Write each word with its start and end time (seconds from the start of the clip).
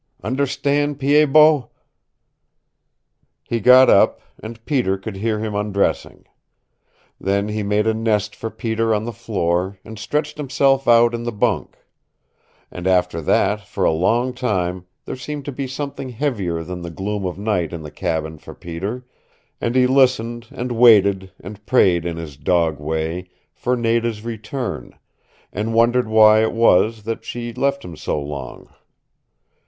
Understand, 0.23 0.99
Pied 0.99 1.31
Bot?" 1.31 1.69
He 3.43 3.59
got 3.59 3.87
up, 3.87 4.19
and 4.41 4.65
Peter 4.65 4.97
could 4.97 5.15
hear 5.17 5.37
him 5.37 5.53
undressing. 5.53 6.25
Then 7.19 7.49
he 7.49 7.61
made 7.61 7.85
a 7.85 7.93
nest 7.93 8.35
for 8.35 8.49
Peter 8.49 8.95
on 8.95 9.05
the 9.05 9.13
floor, 9.13 9.77
and 9.85 9.99
stretched 9.99 10.37
himself 10.37 10.87
out 10.87 11.13
in 11.13 11.21
the 11.21 11.31
bunk; 11.31 11.77
and 12.71 12.87
after 12.87 13.21
that, 13.21 13.61
for 13.67 13.83
a 13.85 13.91
long 13.91 14.33
time, 14.33 14.87
there 15.05 15.15
seemed 15.15 15.45
to 15.45 15.51
be 15.51 15.67
something 15.67 16.09
heavier 16.09 16.63
than 16.63 16.81
the 16.81 16.89
gloom 16.89 17.23
of 17.23 17.37
night 17.37 17.71
in 17.71 17.83
the 17.83 17.91
cabin 17.91 18.39
for 18.39 18.55
Peter, 18.55 19.05
and 19.61 19.75
he 19.75 19.85
listened 19.85 20.47
and 20.49 20.71
waited 20.71 21.31
and 21.39 21.63
prayed 21.67 22.07
in 22.07 22.17
his 22.17 22.37
dog 22.37 22.79
way 22.79 23.29
for 23.53 23.75
Nada's 23.77 24.23
return, 24.25 24.97
and 25.53 25.75
wondered 25.75 26.07
why 26.07 26.41
it 26.41 26.53
was 26.53 27.03
that 27.03 27.23
she 27.23 27.53
left 27.53 27.85
him 27.85 27.95
so 27.95 28.19
long. 28.19 28.67